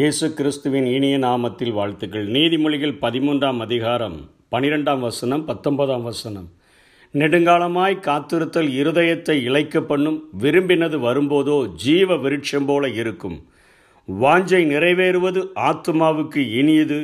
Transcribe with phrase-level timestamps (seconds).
[0.00, 2.26] இயேசு கிறிஸ்துவின் இனிய நாமத்தில் வாழ்த்துக்கள்.
[2.34, 4.14] நீதிமொழிகள் பதிமூன்றாம் அதிகாரம்
[4.52, 6.46] பனிரெண்டாம் வசனம் பத்தொன்பதாம் வசனம்.
[7.20, 13.36] நெடுங்காலமாய் காத்திருத்தல் இருதயத்தை இழைக்க பண்ணும் விரும்பினது வரும்போதோ ஜீவ விருட்சம் போல இருக்கும்.
[14.08, 17.00] வாஞ்சை நிறைவேறுவது ஆத்துமாவுக்கு இனியது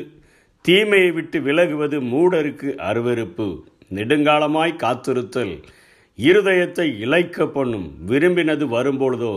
[0.68, 3.48] தீமையை விட்டு விலகுவது மூடருக்கு அருவருப்பு.
[3.98, 5.54] நெடுங்காலமாய் காத்திருத்தல்
[6.18, 9.34] இருதயத்தை இழைக்க பண்ணும் விரும்பினது வரும்பொழுதோ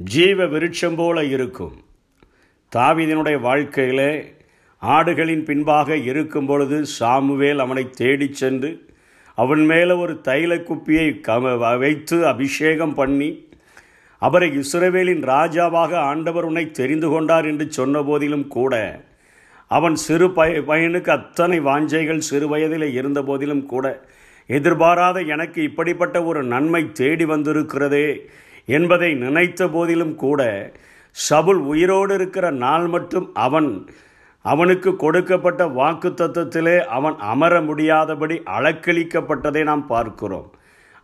[0.00, 1.76] ஜீவ விருட்சம் போல இருக்கும்.
[2.74, 4.12] தாவீதினுடைய வாழ்க்கையிலே
[4.82, 8.70] ஆடுகளின் பின்பாக இருக்கும் பொழுது சாமுவேல் அவனை தேடிச் சென்று
[9.38, 13.30] அவன் மேலே ஒரு தைல குப்பியை கம வைத்து அபிஷேகம் பண்ணி
[14.22, 18.74] அவரை இஸ்ரவேலின் ராஜாவாக ஆண்டவர் உன்னை தெரிந்து கொண்டார் என்று சொன்ன போதிலும் கூட
[19.70, 23.86] அவன் சிறு பய பையனுக்கு அத்தனை வாஞ்சைகள் சிறு வயதில் இருந்த போதிலும் கூட
[24.50, 28.08] எதிர்பாராத எனக்கு இப்படிப்பட்ட ஒரு நன்மை தேடி வந்திருக்கிறதே
[28.68, 30.42] என்பதை நினைத்த போதிலும் கூட
[31.14, 33.70] சபுல் உயிரோடு இருக்கிற நாள் மட்டும் அவன்
[34.44, 40.48] அவனுக்கு கொடுக்கப்பட்ட வாக்கு தத்துவத்திலே அவன் அமர முடியாதபடி அளக்களிக்கப்பட்டதை நாம் பார்க்கிறோம்.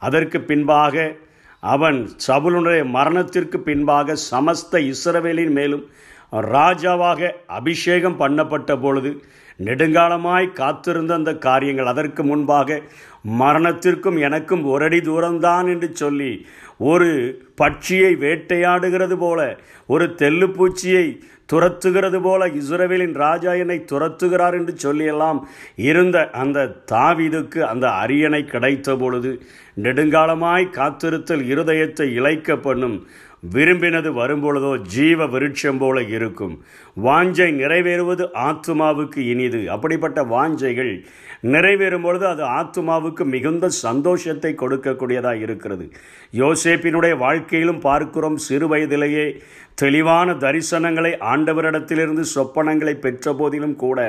[0.02, 1.16] அதற்கு பின்பாக
[1.60, 5.84] அவன் சபுலுடைய மரணத்திற்கு பின்பாக சமஸ்த இஸ்ரவேலின் மேலும்
[6.32, 9.10] ராஜாவாக அபிஷேகம் பண்ணப்பட்ட பொழுது
[9.60, 12.78] நெடுங்காலமாய் காத்திருந்த அந்த காரியங்கள் அதற்கு முன்பாக
[13.40, 16.32] மரணத்திற்கும் எனக்கும் ஒரு அடி தூரம்தான் என்று சொல்லி
[16.82, 17.08] ஒரு
[17.60, 19.40] பட்சியை வேட்டையாடுகிறது போல
[19.88, 21.06] ஒரு தெல்லுப்பூச்சியை
[21.50, 25.40] துரத்துகிறது போல இஸ்ரவேலின் ராஜா என்னை துரத்துகிறார் என்று சொல்லியெல்லாம்
[25.88, 29.32] இருந்த அந்த தாவிதுக்கு அந்த அரியணை கிடைத்த பொழுது
[29.82, 32.96] நெடுங்காலமாய் காத்திருத்தல் இருதயத்தை இழைக்க பண்ணும்
[33.52, 36.54] விரும்பினது வரும்பொழுதோ ஜீவ விருட்சம் போல இருக்கும்.
[37.04, 39.60] வாஞ்சை நிறைவேறுவது ஆத்துமாவுக்கு இனிது.
[39.70, 40.92] அப்படிப்பட்ட வாஞ்சைகள்
[41.52, 45.86] நிறைவேறும் பொழுது அது ஆத்துமாவுக்கு மிகுந்த சந்தோஷத்தை கொடுக்கக்கூடியதாக இருக்கிறது.
[46.42, 49.26] யோசேப்பினுடைய வாழ்க்கையிலும் பார்க்கிறோம் சிறு வயதிலேயே
[49.80, 54.00] தெளிவான தரிசனங்களை ஆண்டவரிடத்திலிருந்து சொப்பனங்களை பெற்ற போதிலும் கூட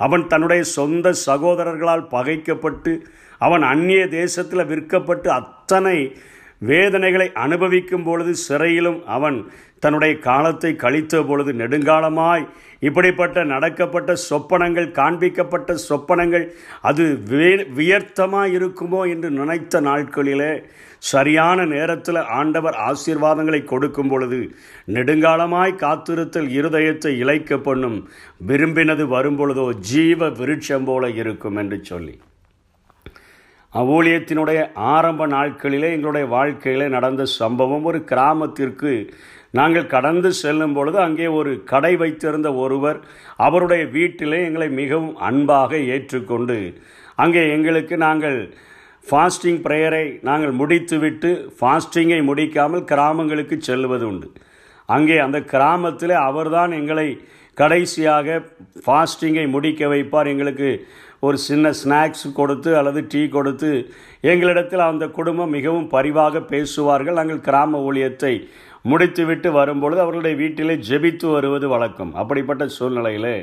[0.00, 2.92] அவன் தன்னுடைய சொந்த சகோதரர்களால் பகைக்கப்பட்டு
[3.40, 5.96] அவன் அந்நிய தேசத்தில் விற்கப்பட்டு அத்தனை
[6.62, 9.38] வேதனைகளை அனுபவிக்கும் பொழுது சிறையிலும் அவன்
[9.78, 12.44] தன்னுடைய காலத்தை கழித்த பொழுது நெடுங்காலமாய்
[12.80, 16.44] இப்படிப்பட்ட நடக்கப்பட்ட சொப்பனங்கள் காண்பிக்கப்பட்ட சொப்பனங்கள்
[16.80, 17.04] அது
[17.74, 20.52] வியர்த்தமாக இருக்குமோ என்று நினைத்த நாட்களிலே
[20.98, 24.40] சரியான நேரத்தில் ஆண்டவர் ஆசீர்வாதங்களை கொடுக்கும் பொழுது
[24.86, 27.98] நெடுங்காலமாய் காத்திருத்தல் இருதயத்தை இழைக்க பண்ணும்
[28.46, 32.14] விரும்பினது வரும்பொழுதோ ஜீவ விருட்சம் போல இருக்கும் என்று சொல்லி.
[33.78, 37.84] ஊழியத்தினுடைய ஆரம்ப நாட்களிலே எங்களுடைய வாழ்க்கையிலே நடந்த சம்பவம்.
[37.84, 38.92] ஒரு கிராமத்திற்கு
[39.58, 42.98] நாங்கள் கடந்து செல்லும் பொழுது அங்கே ஒரு கடை வைத்திருந்த ஒருவர்
[43.36, 46.58] அவருடைய வீட்டிலே எங்களை மிகவும் அன்பாக ஏற்றுக்கொண்டு
[47.14, 48.38] அங்கே எங்களுக்கு நாங்கள்
[49.10, 51.30] ஃபாஸ்டிங் ப்ரேயரை நாங்கள் முடித்துவிட்டு
[51.60, 54.28] ஃபாஸ்டிங்கை முடிக்காமல் கிராமங்களுக்கு செல்வது உண்டு.
[54.86, 57.08] அங்கே அந்த கிராமத்தில் அவர்தான் எங்களை
[57.54, 58.42] கடைசியாக
[58.86, 60.26] ஃபாஸ்டிங்கை முடிக்க வைப்பார்.
[60.26, 60.86] எங்களுக்கு
[61.20, 63.70] ஒரு சின்ன ஸ்நாக்ஸ் கொடுத்து அல்லது டீ கொடுத்து
[64.22, 67.14] எங்களிடத்தில் அந்த குடும்பம் மிகவும் பரிவாக பேசுவார்கள்.
[67.14, 68.34] நாங்கள் கிராம ஊழியத்தை
[68.82, 72.14] முடித்துவிட்டு வரும்பொழுது அவர்களுடைய வீட்டிலே ஜெபித்து வருவது வழக்கம்.
[72.14, 73.34] அப்படிப்பட்ட சூழ்நிலையில்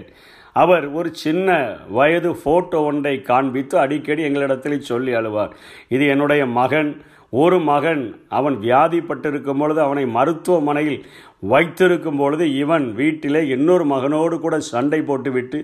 [0.54, 5.54] அவர் ஒரு சின்ன வயது ஃபோட்டோ ஒன்றை காண்பித்து அடிக்கடி எங்களிடத்தில் சொல்லி அழுவார்.
[5.96, 7.02] இது என்னுடைய மகன்.
[7.30, 8.04] ஒரு மகன்.
[8.30, 11.00] அவன் வியாதிப்பட்டிருக்கும் பொழுது அவனை மருத்துவமனையில்
[11.44, 15.60] வைத்திருக்கும் பொழுது இவன் வீட்டிலே இன்னொரு மகனோடு கூட சண்டை போட்டுவிட்டு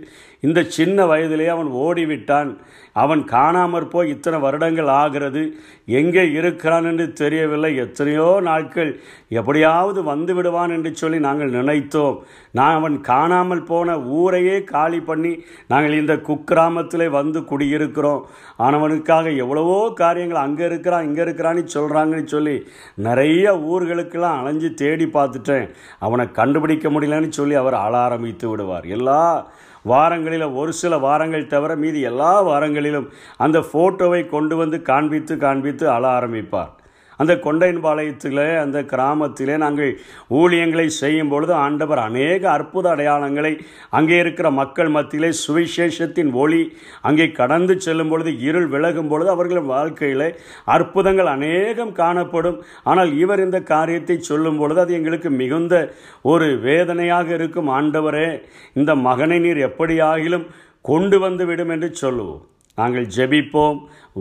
[0.45, 2.49] இந்த சின்ன வயதிலே அவன் ஓடிவிட்டான்.
[3.03, 5.43] அவன் காணாமற் போய் இத்தனை வருடங்கள் ஆகிறது
[5.99, 7.71] எங்கே இருக்கிறான் என்று தெரியவில்லை.
[7.83, 8.91] எத்தனையோ நாட்கள்
[9.39, 12.17] எப்படியாவது வந்து விடுவான் என்று சொல்லி நாங்கள் நினைத்தோம்.
[12.59, 15.33] நான் அவன் காணாமல் போன ஊரையே காலி பண்ணி
[15.73, 18.21] நாங்கள் இந்த குக்கிராமத்தில் வந்து குடியிருக்கிறோம்.
[18.67, 22.55] ஆனவனுக்காக எவ்வளவோ காரியங்கள் அங்கே இருக்கிறான் இங்கே இருக்கிறான்னு சொல்கிறாங்கன்னு சொல்லி
[23.09, 25.62] நிறைய ஊர்களுக்கெல்லாம் அலைஞ்சு தேடி பார்த்துட்டேன்.
[25.99, 28.85] அவனை கண்டுபிடிக்க முடியலன்னு சொல்லி அவர் ஆள ஆரம்பித்து விடுவார்.
[28.97, 29.21] எல்லா
[29.91, 33.07] வாரங்களில் ஒரு சில வாரங்கள் தவிர மீதி எல்லா வாரங்களிலும்
[33.37, 36.71] அந்த ஃபோட்டோவை கொண்டு வந்து காண்பித்து காண்பித்து அழ ஆரம்பிப்பார்.
[37.21, 39.91] அந்த கொண்டையன்பாளையத்தில் அந்த கிராமத்திலே நாங்கள்
[40.39, 43.53] ஊழியங்களை செய்யும் பொழுது ஆண்டவர் அநேக அற்புத அடையாளங்களை
[43.97, 46.61] அங்கே இருக்கிற மக்கள் மத்தியிலே சுவிசேஷத்தின் ஒளி
[47.09, 50.27] அங்கே கடந்து செல்லும் பொழுது இருள் விலகும் பொழுது அவர்களின் வாழ்க்கையில்
[50.75, 52.59] அற்புதங்கள் அநேகம் காணப்படும்.
[52.83, 55.75] ஆனால் இவர் இந்த காரியத்தை சொல்லும் பொழுது அது எங்களுக்கு மிகுந்த
[56.33, 57.69] ஒரு வேதனையாக இருக்கும்.
[57.79, 58.27] ஆண்டவரே
[58.79, 60.47] இந்த மகனை நீர் எப்படியாகிலும்
[60.81, 62.43] கொண்டு வந்து விடும் என்று சொல்லுவோம்.
[62.75, 63.79] நாங்கள் ஜெபிப்போம்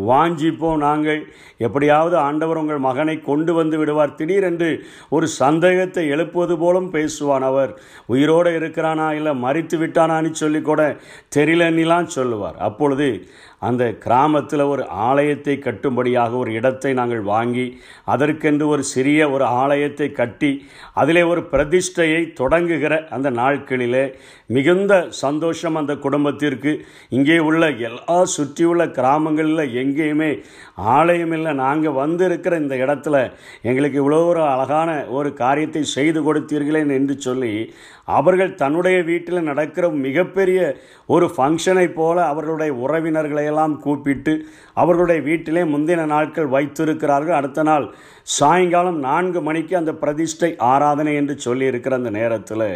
[0.08, 1.20] வாஞ்சிப்போம் நாங்கள்.
[1.58, 4.14] எப்படியாவது ஆண்டவர் உங்கள் மகனை கொண்டு வந்து விடுவார்.
[4.14, 7.80] திடீரென்று ஒரு சந்தேகத்தை எழுப்புவது போலும் பேசுவான் அவர்.
[8.06, 10.96] உயிரோடு இருக்கிறானா இல்லை மறித்து விட்டானான்னு சொல்லி கூட
[11.36, 12.56] தெரியலன்னிலாம் சொல்லுவார்.
[12.56, 13.08] அப்பொழுது
[13.68, 17.66] அந்த கிராமத்தில் ஒரு ஆலயத்தை கட்டும்படியாக ஒரு இடத்தை நாங்கள் வாங்கி
[18.12, 20.52] அதற்கென்று ஒரு சிறிய ஒரு ஆலயத்தை கட்டி
[21.00, 24.04] அதிலே ஒரு பிரதிஷ்டையை தொடங்குகிற அந்த நாட்களிலே
[24.56, 24.92] மிகுந்த
[25.22, 26.72] சந்தோஷம் அந்த குடும்பத்திற்கு.
[27.16, 30.30] இங்கே உள்ள எல்லா சுற்றியுள்ள கிராமங்களில் எங்கேயுமே
[30.96, 31.52] ஆலயம் இல்லை.
[31.64, 33.16] நாங்கள் வந்திருக்கிற இந்த இடத்துல
[33.68, 37.52] எங்களுக்கு இவ்வளோ ஒரு அழகான ஒரு காரியத்தை செய்து கொடுத்தீர்களேன் என்று சொல்லி
[38.08, 40.60] அவர்கள் தன்னுடைய வீட்டில் நடக்கிற மிகப்பெரிய
[41.06, 44.34] ஒரு ஃபங்க்ஷனை போல அவர்களுடைய உறவினர்களை எல்லாம் கூப்பிட்டு
[44.74, 47.34] அவர்களுடைய வீட்டிலே முந்தின நாட்கள் வைத்திருக்கிறார்கள்.
[47.34, 47.94] அடுத்த நாள்
[48.38, 52.68] சாயங்காலம் நான்கு மணிக்கு அந்த பிரதிஷ்டை ஆராதனை என்று சொல்லியிருக்கிற அந்த நேரத்தில்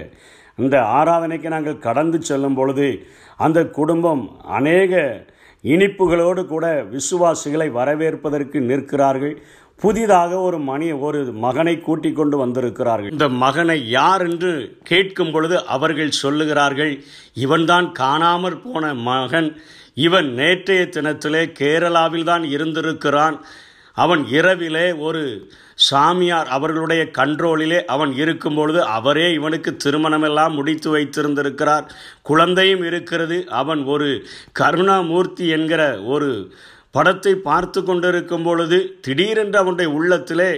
[0.58, 3.06] இந்த ஆராதனைக்கு நாங்கள் கடந்து செல்லும் பொழுது
[3.37, 4.22] அந்த குடும்பம்
[4.58, 5.25] அநேக
[5.64, 9.43] இனிப்புகளோடு கூட விசுவாசிகளை வரவேற்பதற்கு நிற்கிறார்கள்.
[9.81, 13.11] புதிதாக ஒரு மணி ஒரு மகனை கூட்டிக் கொண்டு வந்திருக்கிறார்கள்.
[13.11, 17.02] இந்த மகனை யார் என்று கேட்கும் பொழுது அவர்கள் சொல்லுகிறார்கள்
[17.34, 19.61] இவன்தான் காணாமற் போன மகன்.
[19.94, 23.44] இவன் நேற்றைய தினத்திலே கேரளாவில் தான் இருந்திருக்கிறான்.
[23.93, 31.84] அவன் இரவிலே ஒரு சாமியார் அவர்களுடைய கண்ட்ரோலிலே அவன் இருக்கும் பொழுது அவரே இவனுக்கு திருமணமெல்லாம் முடித்து வைத்திருந்திருக்கிறார்.
[32.22, 33.49] குழந்தையும் இருக்கிறது.
[33.49, 34.26] அவன் ஒரு
[34.61, 36.55] கருணாமூர்த்தி என்கிற ஒரு
[36.96, 40.50] படத்தை பார்த்து கொண்டிருக்கும் பொழுது திடீரென்று அவனுடைய உள்ளத்திலே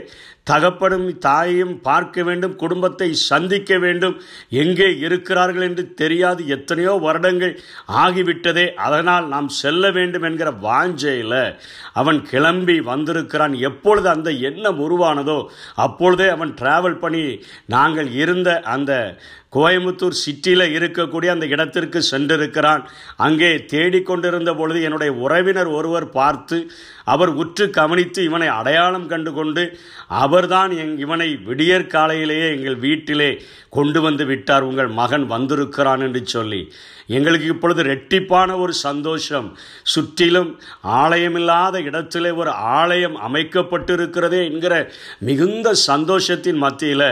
[0.51, 4.17] தகப்படும் தாயையும் பார்க்க வேண்டும் குடும்பத்தை சந்திக்க வேண்டும்.
[4.63, 6.41] எங்கே இருக்கிறார்கள் என்று தெரியாது.
[6.57, 7.55] எத்தனையோ வருடங்கள்
[8.03, 8.67] ஆகிவிட்டதே.
[8.87, 11.41] அதனால் நாம் செல்ல வேண்டும் என்கிற வாஞ்சையில்
[12.01, 13.57] அவன் கிளம்பி வந்திருக்கிறான்.
[13.71, 15.39] எப்பொழுது அந்த எண்ணம் உருவானதோ
[15.87, 17.25] அப்பொழுதே அவன் டிராவல் பண்ணி
[17.75, 18.93] நாங்கள் இருந்த அந்த
[19.57, 22.83] கோயம்புத்தூர் சிட்டியில் இருக்கக்கூடிய அந்த இடத்திற்கு சென்றிருக்கிறான்.
[23.27, 26.59] அங்கே தேடிக்கொண்டிருந்த பொழுது என்னுடைய உறவினர் ஒருவர் பார்த்து
[27.13, 29.65] அவர் உற்று கவனித்து இவனை அடையாளம் கண்டு கொண்டு
[30.23, 33.31] அவர்தான் எங் இவனை விடியற் காலையிலேயே எங்கள் வீட்டிலே
[33.77, 34.67] கொண்டு வந்து விட்டார்.
[34.69, 36.61] உங்கள் மகன் வந்திருக்கிறான் என்று சொல்லி.
[37.17, 39.47] எங்களுக்கு இப்பொழுது ரெட்டிப்பான ஒரு சந்தோஷம்.
[39.93, 40.51] சுற்றிலும்
[41.03, 44.75] ஆலயமில்லாத இடத்திலே ஒரு ஆலயம் அமைக்கப்பட்டிருக்கிறதே என்கிற
[45.29, 47.07] மிகுந்த சந்தோஷத்தின் மத்தியில்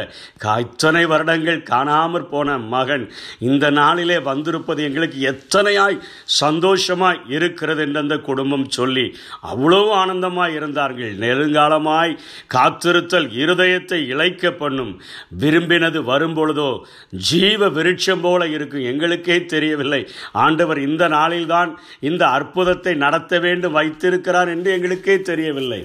[0.63, 3.05] இத்தனை வருடங்கள் காணாமற் போன மகன்
[3.49, 5.99] இந்த நாளிலே வந்திருப்பது எங்களுக்கு எத்தனையாய்
[6.41, 9.07] சந்தோஷமாய் இருக்கிறது என்று அந்த குடும்பம் சொல்லி
[9.53, 11.13] அவ்வளோ ஆனந்தமாய் இருந்தார்கள்.
[11.25, 12.13] நெருங்காலமாய்
[12.55, 14.93] காத்திருத்தல் இருதயத்தை இழைக்க பண்ணும்
[15.41, 16.71] விரும்பினது வரும்பொழுதோ
[17.31, 18.89] ஜீவ விருட்சம் போல இருக்கும்.
[18.93, 20.09] எங்களுக்கே தெரியவில்லை.
[20.33, 25.83] ஆண்டவர் இந்த நாளில்தான் இந்த அற்புதத்தை நடத்த வேண்டும் வைத்திருக்கிறார் என்று எங்களுக்கே தெரியவில்லை.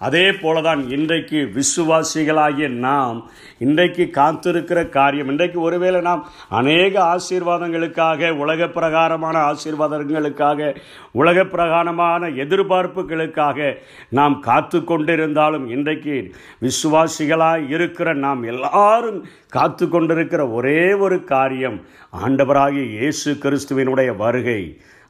[0.00, 3.18] அதே போலதான் இன்றைக்கு விசுவாசிகளாகிய நாம்
[3.58, 10.76] இன்றைக்கு காத்திருக்கிற காரியம் இன்றைக்கு ஒருவேளை நாம் அநேக ஆசீர்வாதங்களுக்காக உலக பிரகாரமான ஆசீர்வாதங்களுக்காக
[11.12, 13.76] உலக பிரகாரமான எதிர்பார்ப்புகளுக்காக
[14.10, 16.16] நாம் காத்து கொண்டிருந்தாலும் இன்றைக்கு
[16.62, 21.78] விசுவாசிகளாக இருக்கிற நாம் எல்லாரும் காத்து கொண்டிருக்கிற ஒரே ஒரு காரியம்
[22.20, 24.62] ஆண்டவராகிய இயேசு கிறிஸ்துவினுடைய வருகை.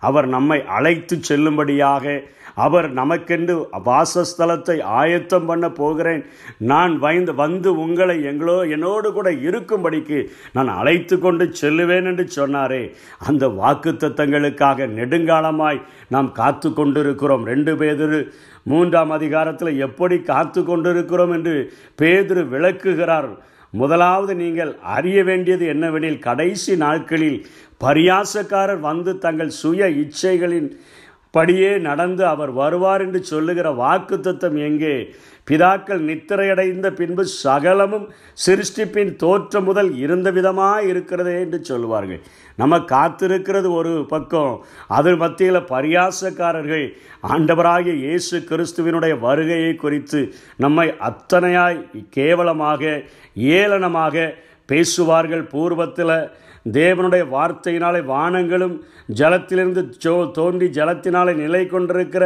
[0.02, 2.04] அவர் நம்மை அழைத்து செல்லும்படியாக
[2.54, 3.54] அவர் நமக்கென்று
[3.84, 6.24] வாசஸ்தலத்தை ஆயத்தம் பண்ண போகிறேன்.
[6.58, 12.82] நான் வைந்து வந்து உங்களை எங்களோ என்னோடு கூட இருக்கும்படிக்கு நான் அழைத்து கொண்டு செல்லுவேன் என்று சொன்னாரே.
[13.18, 17.46] அந்த வாக்கு தத்தங்களுக்காக நெடுங்காலமாய் நாம் காத்து கொண்டிருக்கிறோம்.
[17.46, 18.32] ரெண்டு பேதிரு
[18.62, 23.30] மூன்றாம் அதிகாரத்தில் எப்படி காத்து கொண்டிருக்கிறோம் என்று பேதிரு விளக்குகிறார்.
[23.72, 27.46] முதலாவது நீங்கள் அறிய வேண்டியது என்னவெனில் கடைசி நாட்களில்
[27.84, 30.78] பரியாசக்காரர் வந்து தங்கள் சுய இச்சைகளின்
[31.30, 34.94] படியே நடந்து அவர் வருவார் என்று சொல்லுகிற வாக்கு தத்துவம் எங்கே?
[35.50, 38.06] பிதாக்கள் நித்திரையடைந்த பின்பு சகலமும்
[38.46, 42.20] சிருஷ்டிப்பின் தோற்றம் முதல் இருந்த விதமாக இருக்கிறதே என்று சொல்லுவார்கள்.
[42.56, 44.54] நம்ம காத்திருக்கிறது ஒரு பக்கம்.
[44.88, 46.86] அது மத்தியில் பரியாசக்காரர்கள்
[47.28, 50.20] ஆண்டவராகிய இயேசு கிறிஸ்துவினுடைய வருகையை குறித்து
[50.56, 53.02] நம்மை அத்தனையாய் கேவலமாக
[53.36, 54.34] ஏளனமாக
[54.66, 55.44] பேசுவார்கள்.
[55.52, 56.16] பூர்வத்தில்
[56.64, 58.76] தேவனுடைய வார்த்தையினாலே வானங்களும்
[59.14, 62.24] ஜலத்திலிருந்து ஜோ தோன்றி ஜலத்தினாலே நிலை கொண்டிருக்கிற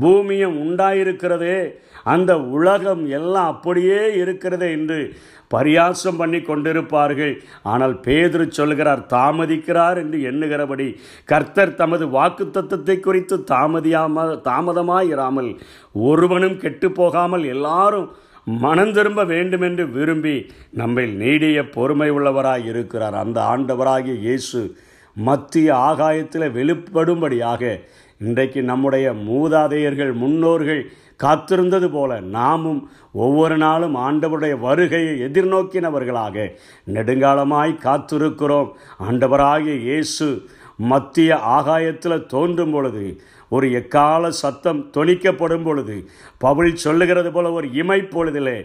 [0.00, 1.72] பூமியும் உண்டாயிருக்கிறதே
[2.04, 5.16] அந்த உலகம் எல்லாம் அப்படியே இருக்கிறதே என்று
[5.54, 7.32] பரியாசம் பண்ணி கொண்டிருப்பார்கள்.
[7.62, 15.58] ஆனால் பேதுரு சொல்கிறார் தாமதிக்கிறார் என்று எண்ணுகிறபடி கர்த்தர் தமது வாக்கு தத்துவத்தை குறித்து தாமதியாம தாமதமாயிராமல்
[15.92, 18.08] ஒருவனும் கெட்டு போகாமல் எல்லாரும்
[18.46, 23.14] மனம் திரும்ப வேண்டுமென்று விரும்பி நம்மை நீடிய பொறுமை உள்ளவராய் இருக்கிறார்.
[23.14, 24.76] அந்த ஆண்டவராகிய இயேசு
[25.14, 27.80] மத்திய ஆகாயத்தில் வெளிப்படும்படியாக
[28.18, 30.90] இன்றைக்கு நம்முடைய மூதாதையர்கள் முன்னோர்கள்
[31.22, 36.52] காத்திருந்தது போல நாமும் ஒவ்வொரு நாளும் ஆண்டவருடைய வருகையை எதிர்நோக்கினவர்களாக
[36.92, 38.68] நெடுங்காலமாய் காத்திருக்கிறோம்.
[38.98, 43.20] ஆண்டவராகிய இயேசு மத்திய ஆகாயத்தில் தோன்றும் பொழுது
[43.50, 45.96] ஒரு எக்கால சத்தம் தொனிக்கப்படும் பொழுது
[46.38, 48.56] பவுல் சொல்லுகிறது போல ஒரு இமைப்பொழுதிலே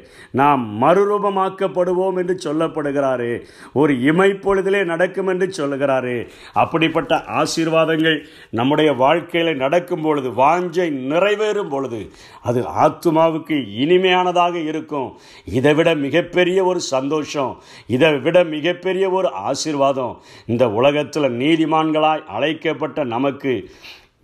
[0.42, 3.32] நாம் மறுரூபமாக்கப்படுவோம் என்று சொல்லப்படுகிறாரு.
[3.74, 6.16] ஒரு இமைப்பொழுதிலே நடக்கும் என்று சொல்லுகிறாரு.
[6.54, 8.18] அப்படிப்பட்ட ஆசீர்வாதங்கள்
[8.50, 12.02] நம்முடைய வாழ்க்கையில் நடக்கும் பொழுது வாஞ்சை நிறைவேறும் பொழுது
[12.42, 15.10] அது ஆத்மாவுக்கு இனிமையானதாக இருக்கும்.
[15.58, 17.52] இதை விட மிகப்பெரிய ஒரு சந்தோஷம்
[17.88, 20.16] இதை விட மிகப்பெரிய ஒரு ஆசீர்வாதம்
[20.46, 23.54] இந்த உலகத்தில் நீதிமான்களாய் அழைக்கப்பட்ட நமக்கு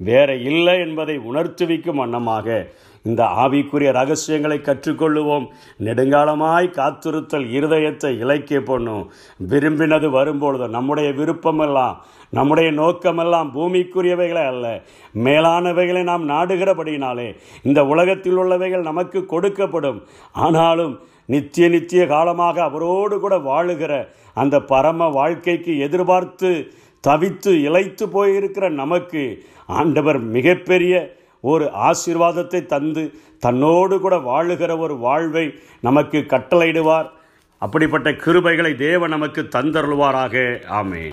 [0.07, 2.47] வேற இல்லை என்பதை உணர்த்துவிக்கும் வண்ணமாக
[3.09, 5.45] இந்த ஆவிக்குரிய ரகசியங்களை கற்றுக்கொள்ளுவோம்.
[5.85, 9.03] நெடுங்காலமாய் காத்திருத்தல் இருதயத்தை இலக்கிய பண்ணும்
[9.51, 11.95] விரும்பினது வரும்பொழுது நம்முடைய விருப்பமெல்லாம்
[12.37, 14.65] நம்முடைய நோக்கமெல்லாம் பூமிக்குரியவைகளே அல்ல.
[15.25, 17.29] மேலானவைகளை நாம் நாடுகிறபடினாலே
[17.67, 19.99] இந்த உலகத்தில் உள்ளவைகள் நமக்கு கொடுக்கப்படும்.
[20.45, 20.93] ஆனாலும்
[21.33, 23.93] நித்திய நித்திய காலமாக அவரோடு கூட வாழுகிற
[24.33, 26.51] அந்த பரம வாழ்க்கைக்கு எதிர்பார்த்து
[27.07, 30.93] தவித்து இழைத்து போயிருக்கிற நமக்கு ஆண்டவர் மிகப்பெரிய
[31.41, 33.03] ஒரு ஆசீர்வாதத்தை தந்து
[33.39, 35.45] தன்னோடு கூட வாழுகிற ஒரு வாழ்வை
[35.81, 37.09] நமக்கு கட்டளையிடுவார்.
[37.57, 40.35] அப்படிப்பட்ட கிருபைகளை தேவன் நமக்கு தந்தருள்வாராக.
[40.81, 41.03] ஆமே